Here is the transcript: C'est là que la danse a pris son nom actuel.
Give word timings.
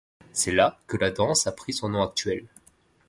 C'est 0.31 0.51
là 0.51 0.79
que 0.87 0.97
la 0.97 1.11
danse 1.11 1.45
a 1.45 1.51
pris 1.51 1.73
son 1.73 1.89
nom 1.89 2.01
actuel. 2.01 2.47